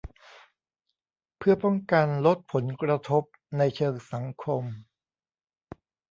[1.37, 3.23] เพื่อป้องกันลดผลกระทบ
[3.57, 4.63] ในเชิงสังคม